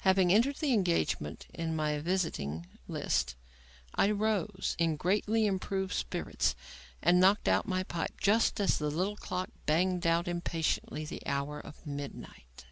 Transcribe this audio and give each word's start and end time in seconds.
Having 0.00 0.32
entered 0.32 0.56
the 0.56 0.72
engagement 0.72 1.46
in 1.54 1.76
my 1.76 2.00
visiting 2.00 2.66
list, 2.88 3.36
I 3.94 4.10
rose, 4.10 4.74
in 4.76 4.96
greatly 4.96 5.46
improved 5.46 5.94
spirits, 5.94 6.56
and 7.00 7.20
knocked 7.20 7.46
out 7.46 7.68
my 7.68 7.84
pipe 7.84 8.20
just 8.20 8.58
as 8.60 8.76
the 8.76 8.90
little 8.90 9.14
clock 9.14 9.50
banged 9.66 10.04
out 10.04 10.26
impatiently 10.26 11.04
the 11.04 11.22
hour 11.26 11.60
of 11.60 11.86
midnight. 11.86 12.66